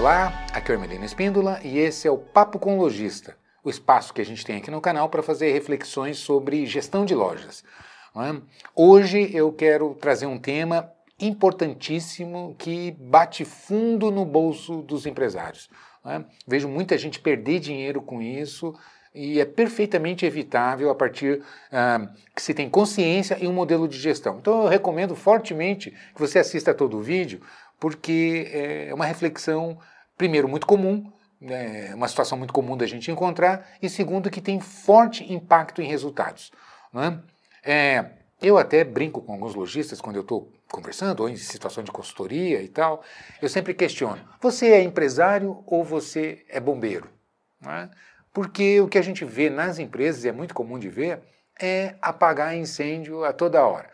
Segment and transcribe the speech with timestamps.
[0.00, 4.14] Olá, aqui é o Hermelino Espíndola e esse é o Papo com Lojista, o espaço
[4.14, 7.62] que a gente tem aqui no canal para fazer reflexões sobre gestão de lojas.
[8.16, 8.40] É?
[8.74, 15.68] Hoje eu quero trazer um tema importantíssimo que bate fundo no bolso dos empresários.
[16.06, 16.24] É?
[16.48, 18.74] Vejo muita gente perder dinheiro com isso
[19.14, 23.98] e é perfeitamente evitável a partir ah, que se tem consciência e um modelo de
[23.98, 24.38] gestão.
[24.38, 27.42] Então eu recomendo fortemente que você assista todo o vídeo,
[27.80, 29.78] porque é uma reflexão,
[30.16, 31.10] primeiro, muito comum,
[31.42, 35.86] é uma situação muito comum da gente encontrar, e segundo, que tem forte impacto em
[35.86, 36.52] resultados.
[36.94, 37.96] É?
[37.96, 38.10] É,
[38.42, 42.62] eu até brinco com alguns lojistas quando eu estou conversando, ou em situação de consultoria
[42.62, 43.02] e tal,
[43.40, 47.08] eu sempre questiono: você é empresário ou você é bombeiro?
[47.66, 47.88] É?
[48.32, 51.20] Porque o que a gente vê nas empresas, e é muito comum de ver,
[51.60, 53.90] é apagar incêndio a toda hora.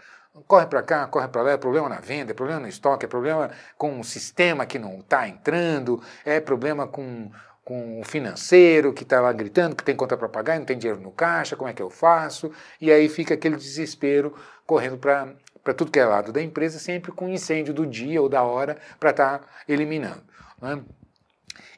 [0.46, 3.08] Corre para cá, corre para lá, é problema na venda, é problema no estoque, é
[3.08, 7.30] problema com o sistema que não está entrando, é problema com,
[7.64, 10.76] com o financeiro que está lá gritando que tem conta para pagar e não tem
[10.76, 12.52] dinheiro no caixa, como é que eu faço?
[12.80, 14.34] E aí fica aquele desespero
[14.66, 18.42] correndo para tudo que é lado da empresa, sempre com incêndio do dia ou da
[18.42, 20.22] hora para estar tá eliminando.
[20.60, 20.82] Né?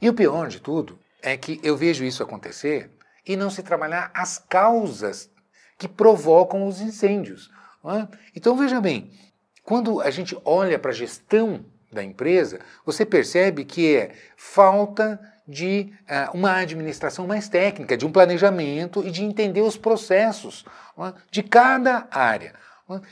[0.02, 2.90] E o pior de tudo é que eu vejo isso acontecer
[3.26, 5.30] e não se trabalhar as causas
[5.76, 7.50] que provocam os incêndios.
[7.84, 8.08] É?
[8.34, 9.10] Então veja bem,
[9.62, 15.92] quando a gente olha para a gestão da empresa, você percebe que é falta de
[16.02, 20.64] uh, uma administração mais técnica, de um planejamento e de entender os processos
[20.98, 21.14] é?
[21.30, 22.54] de cada área.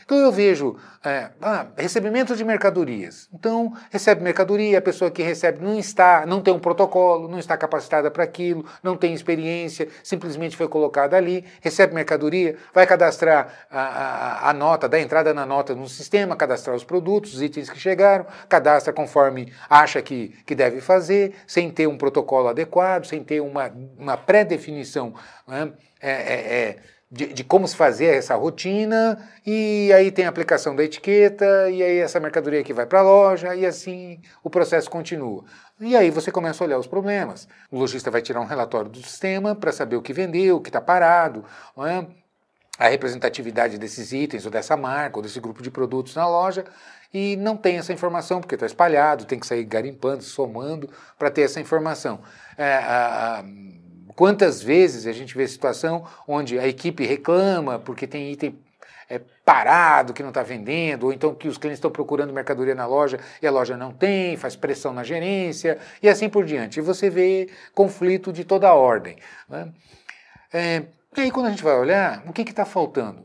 [0.05, 3.29] Então eu vejo é, ah, recebimento de mercadorias.
[3.33, 7.57] Então recebe mercadoria, a pessoa que recebe não está, não tem um protocolo, não está
[7.59, 13.81] capacitada para aquilo, não tem experiência, simplesmente foi colocada ali, recebe mercadoria, vai cadastrar a,
[13.81, 17.79] a, a nota, dá entrada na nota no sistema, cadastrar os produtos, os itens que
[17.79, 23.41] chegaram, cadastra conforme acha que, que deve fazer, sem ter um protocolo adequado, sem ter
[23.41, 25.13] uma, uma pré-definição.
[25.47, 25.71] Né?
[26.01, 30.75] É, é, é de, de, como se fazer essa rotina, e aí tem a aplicação
[30.75, 34.91] da etiqueta, e aí essa mercadoria que vai para a loja, e assim o processo
[34.91, 35.45] continua.
[35.81, 37.47] E aí você começa a olhar os problemas.
[37.71, 40.69] O lojista vai tirar um relatório do sistema para saber o que vendeu, o que
[40.69, 41.45] está parado,
[41.79, 42.07] é?
[42.79, 46.65] a representatividade desses itens, ou dessa marca, ou desse grupo de produtos na loja,
[47.13, 51.43] e não tem essa informação, porque está espalhado, tem que sair garimpando, somando para ter
[51.43, 52.21] essa informação.
[52.59, 53.45] É, a, a,
[54.17, 58.59] Quantas vezes a gente vê situação onde a equipe reclama porque tem item
[59.09, 62.87] é, parado, que não está vendendo, ou então que os clientes estão procurando mercadoria na
[62.87, 66.79] loja e a loja não tem, faz pressão na gerência e assim por diante.
[66.79, 69.17] E você vê conflito de toda a ordem.
[69.49, 69.73] Né?
[70.53, 70.83] É,
[71.17, 73.25] e aí, quando a gente vai olhar, o que está faltando?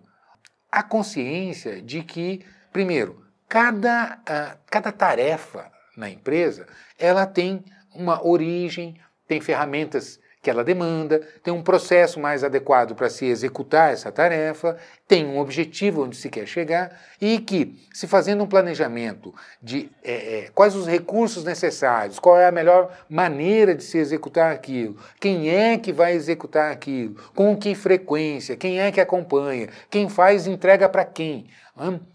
[0.71, 6.65] A consciência de que, primeiro, cada, uh, cada tarefa na empresa
[6.97, 8.97] ela tem uma origem,
[9.27, 14.75] tem ferramentas que ela demanda, tem um processo mais adequado para se executar essa tarefa,
[15.07, 20.39] tem um objetivo onde se quer chegar e que, se fazendo um planejamento de é,
[20.39, 25.49] é, quais os recursos necessários, qual é a melhor maneira de se executar aquilo, quem
[25.49, 30.89] é que vai executar aquilo, com que frequência, quem é que acompanha, quem faz entrega
[30.89, 31.45] para quem.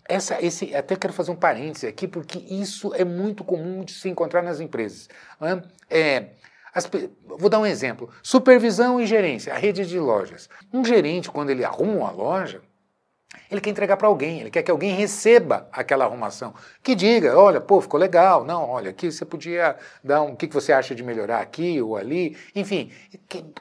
[0.08, 4.08] Essa, esse, até quero fazer um parêntese aqui, porque isso é muito comum de se
[4.08, 5.08] encontrar nas empresas.
[5.88, 6.26] É,
[6.76, 6.86] as,
[7.24, 10.48] vou dar um exemplo: supervisão e gerência, a rede de lojas.
[10.70, 12.60] Um gerente, quando ele arruma uma loja,
[13.50, 17.60] ele quer entregar para alguém, ele quer que alguém receba aquela arrumação, que diga, olha,
[17.60, 21.02] pô, ficou legal, não, olha, aqui você podia dar um, o que você acha de
[21.02, 22.90] melhorar aqui ou ali, enfim,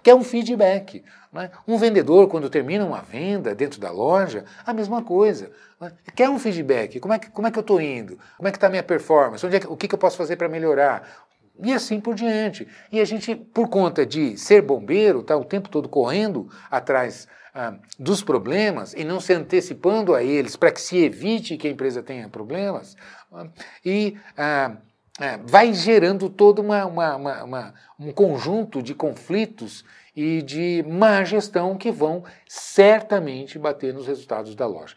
[0.04, 1.04] quer um feedback.
[1.32, 1.52] Né?
[1.68, 5.52] Um vendedor, quando termina uma venda dentro da loja, a mesma coisa.
[5.80, 5.92] Né?
[6.16, 8.58] Quer um feedback, como é que, como é que eu estou indo, como é que
[8.58, 11.25] está a minha performance, Onde é que, o que, que eu posso fazer para melhorar,
[11.64, 12.68] e assim por diante.
[12.92, 17.76] E a gente, por conta de ser bombeiro, está o tempo todo correndo atrás ah,
[17.98, 22.04] dos problemas e não se antecipando a eles para que se evite que a empresa
[22.04, 22.98] tenha problemas,
[23.32, 23.48] ah,
[23.84, 24.76] e ah,
[25.20, 29.86] ah vai gerando todo uma, uma, uma, um conjunto de conflitos
[30.16, 34.96] e de má gestão que vão certamente bater nos resultados da loja.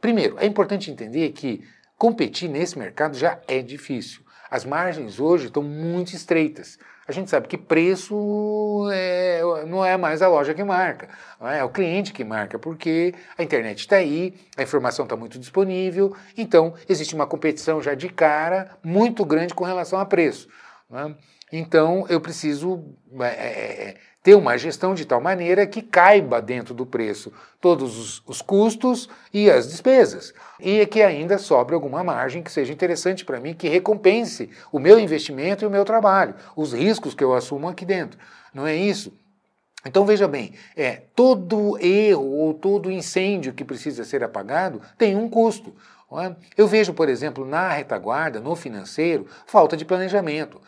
[0.00, 1.62] Primeiro, é importante entender que
[1.96, 4.22] competir nesse mercado já é difícil.
[4.50, 6.78] As margens hoje estão muito estreitas.
[7.06, 11.08] A gente sabe que preço é, não é mais a loja que marca,
[11.40, 11.58] é?
[11.58, 16.14] é o cliente que marca, porque a internet está aí, a informação está muito disponível,
[16.36, 20.48] então existe uma competição já de cara muito grande com relação a preço.
[20.92, 21.14] É?
[21.52, 26.74] Então eu preciso é, é, é ter uma gestão de tal maneira que caiba dentro
[26.74, 30.34] do preço todos os, os custos e as despesas.
[30.58, 34.98] E que ainda sobre alguma margem que seja interessante para mim, que recompense o meu
[34.98, 38.18] investimento e o meu trabalho, os riscos que eu assumo aqui dentro.
[38.52, 39.12] Não é isso?
[39.84, 45.28] Então veja bem, é, todo erro ou todo incêndio que precisa ser apagado tem um
[45.28, 45.74] custo.
[46.12, 46.34] É?
[46.56, 50.60] Eu vejo, por exemplo, na retaguarda, no financeiro, falta de planejamento.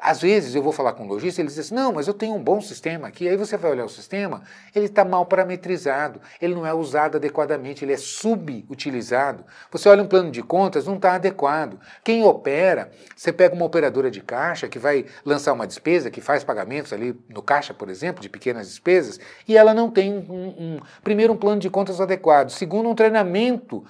[0.00, 2.34] Às vezes eu vou falar com o lojista, ele diz assim, não, mas eu tenho
[2.34, 3.28] um bom sistema aqui.
[3.28, 4.42] Aí você vai olhar o sistema,
[4.74, 9.44] ele está mal parametrizado, ele não é usado adequadamente, ele é subutilizado.
[9.70, 11.78] Você olha um plano de contas, não está adequado.
[12.04, 16.44] Quem opera, você pega uma operadora de caixa que vai lançar uma despesa, que faz
[16.44, 20.80] pagamentos ali no caixa, por exemplo, de pequenas despesas, e ela não tem, um, um,
[21.02, 23.84] primeiro, um plano de contas adequado, segundo, um treinamento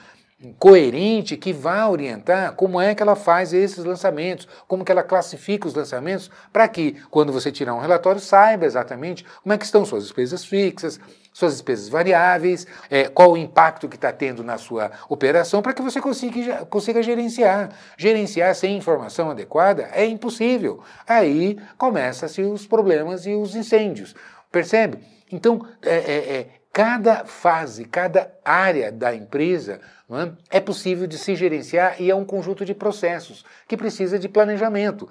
[0.58, 5.67] coerente que vá orientar como é que ela faz esses lançamentos, como que ela classifica
[5.67, 9.85] os lançamentos, para que, quando você tirar um relatório, saiba exatamente como é que estão
[9.85, 11.00] suas despesas fixas,
[11.32, 15.82] suas despesas variáveis, é, qual o impacto que está tendo na sua operação, para que
[15.82, 17.70] você consiga, consiga gerenciar.
[17.96, 20.81] Gerenciar sem informação adequada é impossível.
[21.06, 24.14] Aí começam-se os problemas e os incêndios.
[24.50, 24.99] Percebe?
[25.31, 26.46] Então, é, é, é
[26.79, 30.59] cada fase, cada área da empresa é?
[30.59, 35.09] é possível de se gerenciar e é um conjunto de processos que precisa de planejamento.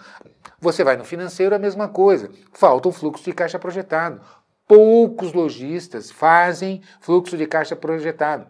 [0.62, 2.32] Você vai no financeiro, a mesma coisa.
[2.54, 4.22] Falta um fluxo de caixa projetado.
[4.66, 8.48] Poucos lojistas fazem fluxo de caixa projetado.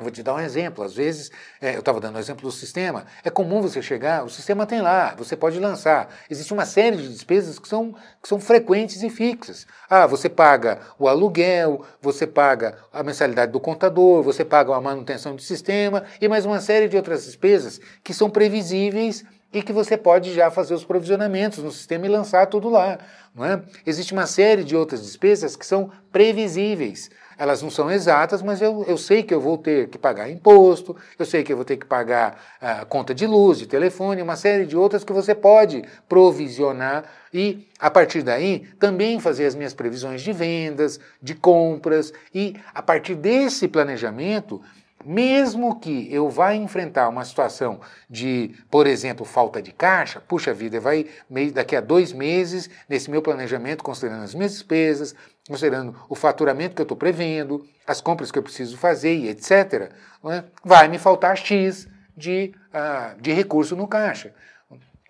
[0.00, 0.82] Vou te dar um exemplo.
[0.82, 1.30] Às vezes,
[1.60, 4.66] é, eu estava dando o um exemplo do sistema, é comum você chegar, o sistema
[4.66, 6.08] tem lá, você pode lançar.
[6.28, 9.66] Existe uma série de despesas que são, que são frequentes e fixas.
[9.88, 15.36] Ah, você paga o aluguel, você paga a mensalidade do contador, você paga a manutenção
[15.36, 19.96] do sistema e mais uma série de outras despesas que são previsíveis e que você
[19.96, 22.98] pode já fazer os provisionamentos no sistema e lançar tudo lá.
[23.34, 23.62] Não é?
[23.86, 27.10] Existe uma série de outras despesas que são previsíveis.
[27.40, 30.94] Elas não são exatas, mas eu, eu sei que eu vou ter que pagar imposto,
[31.18, 34.36] eu sei que eu vou ter que pagar uh, conta de luz, de telefone, uma
[34.36, 39.72] série de outras que você pode provisionar e, a partir daí, também fazer as minhas
[39.72, 44.60] previsões de vendas, de compras e, a partir desse planejamento,
[45.04, 50.80] mesmo que eu vá enfrentar uma situação de, por exemplo, falta de caixa, puxa vida,
[50.80, 51.06] vai
[51.52, 55.14] daqui a dois meses, nesse meu planejamento, considerando as minhas despesas,
[55.48, 59.90] considerando o faturamento que eu estou prevendo, as compras que eu preciso fazer e etc.,
[60.26, 60.44] é?
[60.64, 64.34] vai me faltar X de, uh, de recurso no caixa.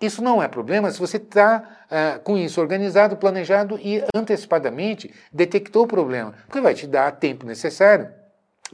[0.01, 5.85] Isso não é problema se você está ah, com isso organizado, planejado e antecipadamente detectou
[5.85, 8.09] o problema, porque vai te dar tempo necessário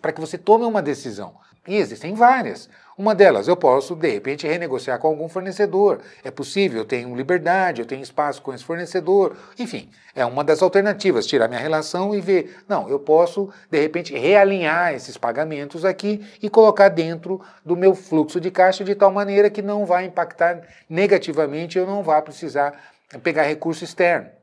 [0.01, 1.35] para que você tome uma decisão.
[1.67, 2.69] E existem várias.
[2.97, 6.01] Uma delas, eu posso, de repente, renegociar com algum fornecedor.
[6.25, 9.37] É possível, eu tenho liberdade, eu tenho espaço com esse fornecedor.
[9.59, 12.57] Enfim, é uma das alternativas, tirar minha relação e ver.
[12.67, 18.41] Não, eu posso, de repente, realinhar esses pagamentos aqui e colocar dentro do meu fluxo
[18.41, 22.81] de caixa de tal maneira que não vai impactar negativamente, eu não vá precisar
[23.23, 24.36] pegar recurso externo.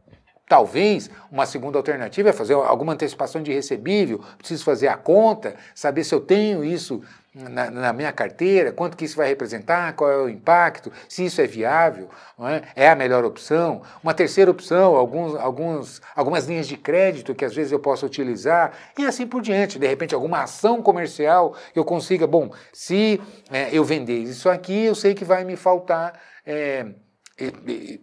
[0.48, 6.04] Talvez uma segunda alternativa é fazer alguma antecipação de recebível, preciso fazer a conta, saber
[6.04, 7.02] se eu tenho isso
[7.34, 11.42] na, na, minha carteira, quanto que isso vai representar, qual é o impacto, se isso
[11.42, 12.08] é viável,
[12.76, 12.84] é?
[12.86, 12.90] é?
[12.90, 13.82] a melhor opção.
[14.04, 18.74] Uma terceira opção, alguns, alguns, algumas linhas de crédito que às vezes eu posso utilizar
[18.98, 19.80] e assim por diante.
[19.80, 23.20] De repente, alguma ação comercial eu consiga, bom, se
[23.50, 26.20] é, eu vender isso aqui, eu sei que vai me faltar.
[26.46, 26.86] É,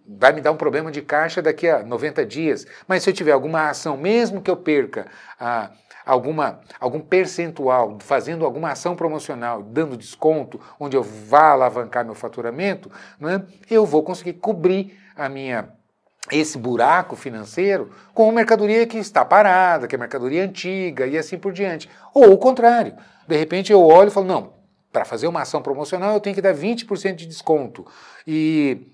[0.07, 2.67] vai me dar um problema de caixa daqui a 90 dias.
[2.87, 5.07] Mas se eu tiver alguma ação, mesmo que eu perca
[5.39, 5.71] a
[6.05, 12.91] alguma, algum percentual, fazendo alguma ação promocional, dando desconto, onde eu vá alavancar meu faturamento,
[13.19, 15.69] né, eu vou conseguir cobrir a minha
[16.31, 21.53] esse buraco financeiro com mercadoria que está parada, que é mercadoria antiga e assim por
[21.53, 21.89] diante.
[22.15, 22.95] Ou o contrário,
[23.27, 24.53] de repente eu olho e falo, não,
[24.93, 27.87] para fazer uma ação promocional eu tenho que dar 20% de desconto.
[28.27, 28.87] E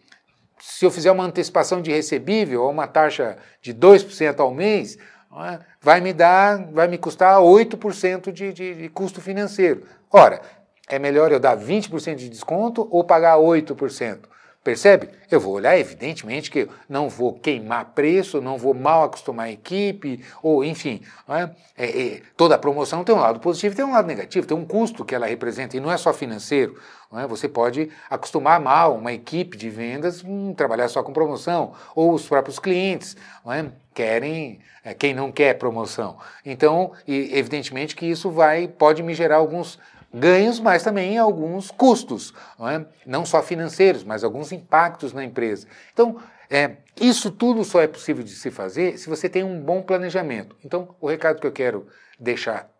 [0.68, 4.98] se eu fizer uma antecipação de recebível ou uma taxa de 2% ao mês,
[5.32, 5.60] é?
[5.80, 9.84] vai me dar, vai me custar 8% de, de, de custo financeiro.
[10.10, 10.40] Ora,
[10.88, 14.18] é melhor eu dar 20% de desconto ou pagar 8%?
[14.66, 15.10] Percebe?
[15.30, 19.52] Eu vou olhar, evidentemente, que eu não vou queimar preço, não vou mal acostumar a
[19.52, 21.02] equipe, ou enfim.
[21.28, 21.50] É?
[21.78, 25.04] É, é, toda promoção tem um lado positivo tem um lado negativo, tem um custo
[25.04, 26.76] que ela representa, e não é só financeiro.
[27.14, 27.24] É?
[27.28, 32.26] Você pode acostumar mal uma equipe de vendas hum, trabalhar só com promoção, ou os
[32.26, 33.66] próprios clientes é?
[33.94, 36.16] querem, é, quem não quer promoção.
[36.44, 39.78] Então, evidentemente que isso vai, pode me gerar alguns
[40.16, 42.86] ganhos, mas também alguns custos, não, é?
[43.04, 45.66] não só financeiros, mas alguns impactos na empresa.
[45.92, 46.16] Então,
[46.48, 50.56] é, isso tudo só é possível de se fazer se você tem um bom planejamento.
[50.64, 51.86] Então, o recado que eu quero
[52.18, 52.70] deixar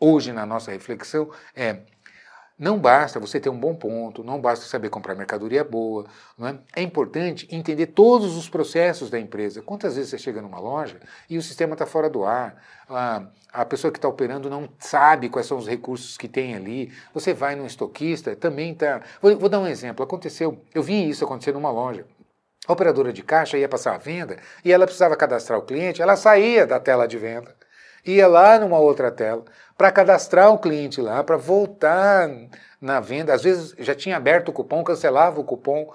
[0.00, 1.80] hoje na nossa reflexão é
[2.58, 6.06] não basta você ter um bom ponto, não basta saber comprar mercadoria boa.
[6.74, 6.80] É?
[6.80, 6.82] é?
[6.82, 9.62] importante entender todos os processos da empresa.
[9.62, 10.98] Quantas vezes você chega numa loja
[11.30, 13.22] e o sistema está fora do ar, a,
[13.52, 16.92] a pessoa que está operando não sabe quais são os recursos que tem ali.
[17.14, 19.02] Você vai num estoquista, também está.
[19.22, 20.04] Vou, vou dar um exemplo.
[20.04, 22.04] Aconteceu, eu vi isso acontecer numa loja.
[22.66, 26.16] A operadora de caixa ia passar a venda e ela precisava cadastrar o cliente, ela
[26.16, 27.54] saía da tela de venda
[28.04, 29.44] ia lá numa outra tela
[29.78, 32.28] para cadastrar o cliente lá, para voltar
[32.80, 33.32] na venda.
[33.32, 35.94] Às vezes já tinha aberto o cupom, cancelava o cupom,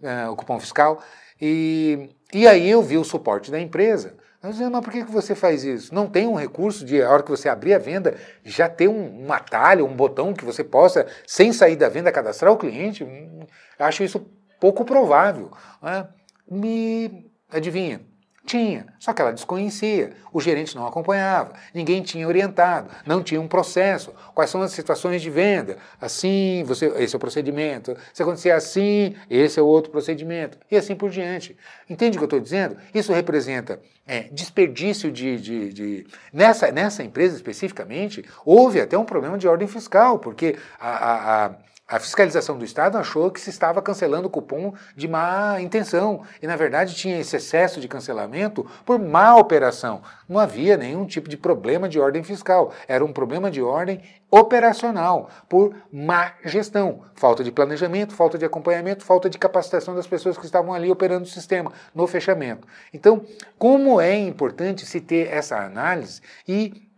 [0.00, 1.02] uh, o cupom fiscal.
[1.42, 4.14] E, e aí eu vi o suporte da empresa.
[4.40, 5.92] Eu mas por que, que você faz isso?
[5.92, 8.14] Não tem um recurso de, a hora que você abrir a venda,
[8.44, 12.52] já ter um, um atalho, um botão que você possa, sem sair da venda, cadastrar
[12.52, 13.02] o cliente?
[13.02, 13.40] Hum,
[13.78, 15.50] acho isso pouco provável.
[15.82, 16.06] Né?
[16.48, 18.02] Me adivinha,
[18.46, 23.48] tinha, só que ela desconhecia, o gerente não acompanhava, ninguém tinha orientado, não tinha um
[23.48, 24.12] processo.
[24.34, 25.78] Quais são as situações de venda?
[25.98, 27.96] Assim, você, esse é o procedimento.
[28.12, 30.58] Se acontecer assim, esse é o outro procedimento.
[30.70, 31.56] E assim por diante.
[31.88, 32.76] Entende o que eu estou dizendo?
[32.92, 39.38] Isso representa é, desperdício de, de, de, Nessa, nessa empresa especificamente, houve até um problema
[39.38, 41.54] de ordem fiscal, porque a, a, a
[41.86, 46.46] a fiscalização do Estado achou que se estava cancelando o cupom de má intenção e,
[46.46, 50.00] na verdade, tinha esse excesso de cancelamento por má operação.
[50.26, 54.00] Não havia nenhum tipo de problema de ordem fiscal, era um problema de ordem
[54.30, 60.38] operacional, por má gestão, falta de planejamento, falta de acompanhamento, falta de capacitação das pessoas
[60.38, 62.66] que estavam ali operando o sistema no fechamento.
[62.94, 63.26] Então,
[63.58, 66.88] como é importante se ter essa análise e,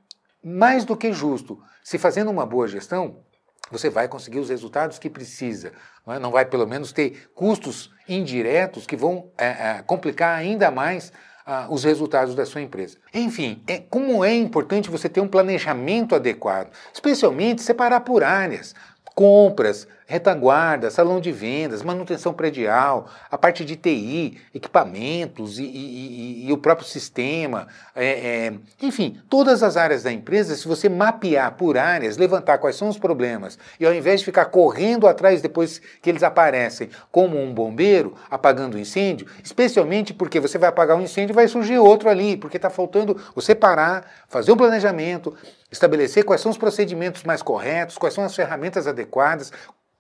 [0.43, 3.26] mais do que justo, se fazendo uma boa gestão,
[3.71, 5.73] você vai conseguir os resultados que precisa.
[6.07, 6.19] Não, é?
[6.19, 11.13] não vai, pelo menos, ter custos indiretos que vão é, é, complicar ainda mais
[11.45, 12.99] ah, os resultados da sua empresa.
[13.13, 18.75] Enfim, é, como é importante você ter um planejamento adequado, especialmente separar por áreas
[19.17, 26.49] compras, retaguarda, salão de vendas, manutenção predial, a parte de TI, equipamentos e, e, e,
[26.49, 31.53] e o próprio sistema, é, é, enfim, todas as áreas da empresa, se você mapear
[31.57, 35.81] por áreas, levantar quais são os problemas, e ao invés de ficar correndo atrás depois
[36.01, 41.03] que eles aparecem, como um bombeiro apagando o incêndio, especialmente porque você vai apagar um
[41.03, 45.35] incêndio e vai surgir outro ali, porque está faltando você parar, fazer um planejamento,
[45.71, 49.53] estabelecer quais são os procedimentos mais corretos, quais são as ferramentas adequadas,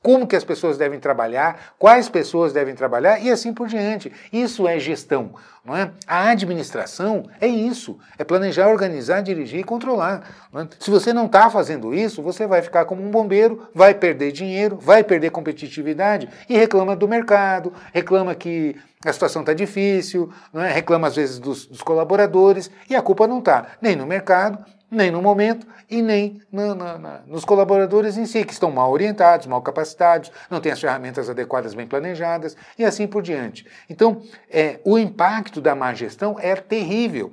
[0.02, 4.12] como que as pessoas devem trabalhar, quais pessoas devem trabalhar e assim por diante.
[4.32, 5.34] Isso é gestão,
[5.64, 5.90] não é?
[6.06, 10.22] A administração é isso, é planejar, organizar, dirigir e controlar.
[10.54, 10.66] É?
[10.78, 14.78] Se você não está fazendo isso, você vai ficar como um bombeiro, vai perder dinheiro,
[14.80, 20.68] vai perder competitividade e reclama do mercado, reclama que a situação está difícil, é?
[20.68, 25.10] reclama às vezes dos, dos colaboradores e a culpa não está nem no mercado, nem
[25.10, 29.46] no momento e nem na, na, na, nos colaboradores em si, que estão mal orientados,
[29.46, 33.66] mal capacitados, não têm as ferramentas adequadas bem planejadas e assim por diante.
[33.88, 37.32] Então, é, o impacto da má gestão é terrível.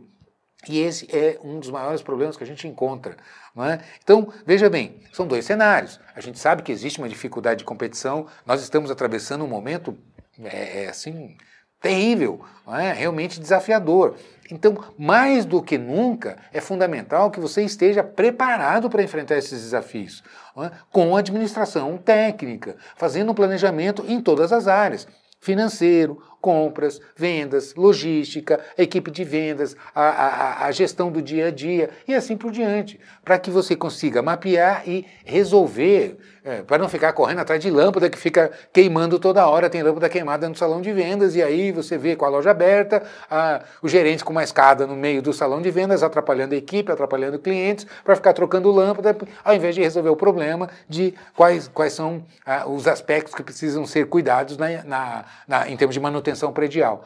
[0.67, 3.17] E esse é um dos maiores problemas que a gente encontra.
[3.57, 3.79] É?
[4.01, 5.99] Então, veja bem, são dois cenários.
[6.15, 9.97] A gente sabe que existe uma dificuldade de competição, nós estamos atravessando um momento
[10.41, 11.37] é, é assim
[11.83, 12.39] terrível,
[12.79, 12.93] é?
[12.93, 14.15] realmente desafiador.
[14.49, 20.23] Então, mais do que nunca, é fundamental que você esteja preparado para enfrentar esses desafios,
[20.57, 20.71] é?
[20.89, 25.05] com administração técnica, fazendo um planejamento em todas as áreas
[25.41, 31.89] financeiro, compras, vendas, logística, equipe de vendas, a, a, a, gestão do dia a dia
[32.05, 37.13] e assim por diante, para que você consiga mapear e resolver, é, para não ficar
[37.13, 40.91] correndo atrás de lâmpada que fica queimando toda hora, tem lâmpada queimada no salão de
[40.91, 44.85] vendas e aí você vê com a loja aberta, a, o gerente com uma escada
[44.85, 49.15] no meio do salão de vendas, atrapalhando a equipe, atrapalhando clientes, para ficar trocando lâmpada,
[49.45, 52.25] ao invés de resolver o problema de quais, quais são
[52.67, 57.03] os aspectos que precisam ser cuidados na, na, na em termos de manutenção manutenção predial.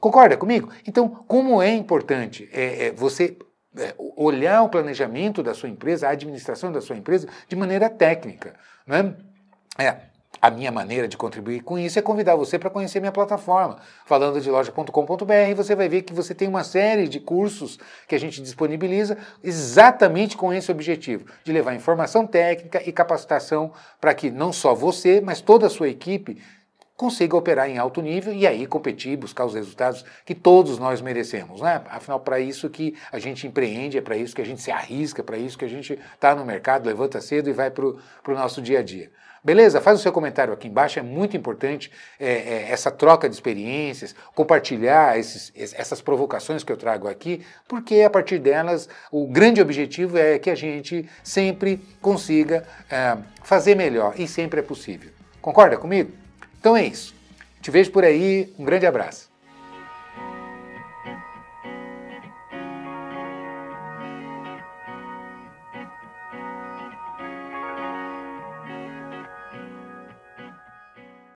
[0.00, 0.70] Concorda comigo?
[0.86, 3.36] Então, como é importante é, é você
[3.76, 8.54] é, olhar o planejamento da sua empresa, a administração da sua empresa, de maneira técnica.
[8.86, 9.14] Né?
[9.78, 9.96] É,
[10.40, 14.40] a minha maneira de contribuir com isso é convidar você para conhecer minha plataforma, falando
[14.40, 15.54] de loja.com.br.
[15.54, 20.36] Você vai ver que você tem uma série de cursos que a gente disponibiliza exatamente
[20.36, 25.40] com esse objetivo, de levar informação técnica e capacitação para que não só você, mas
[25.40, 26.42] toda a sua equipe
[27.02, 31.60] consiga operar em alto nível e aí competir, buscar os resultados que todos nós merecemos.
[31.60, 31.82] Né?
[31.90, 35.20] Afinal, para isso que a gente empreende, é para isso que a gente se arrisca,
[35.20, 38.62] para isso que a gente está no mercado, levanta cedo e vai para o nosso
[38.62, 39.10] dia a dia.
[39.42, 39.80] Beleza?
[39.80, 41.90] Faz o seu comentário aqui embaixo, é muito importante
[42.20, 48.02] é, é, essa troca de experiências, compartilhar esses, essas provocações que eu trago aqui, porque
[48.02, 54.14] a partir delas o grande objetivo é que a gente sempre consiga é, fazer melhor
[54.16, 55.10] e sempre é possível.
[55.40, 56.21] Concorda comigo?
[56.62, 57.12] Então é isso.
[57.60, 59.31] Te vejo por aí, um grande abraço.